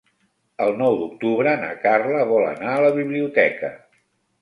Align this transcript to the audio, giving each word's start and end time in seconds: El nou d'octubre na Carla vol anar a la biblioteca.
El 0.67 0.73
nou 0.79 0.97
d'octubre 1.01 1.53
na 1.65 1.71
Carla 1.85 2.25
vol 2.35 2.49
anar 2.55 2.75
a 2.79 2.83
la 2.89 2.93
biblioteca. 3.01 3.75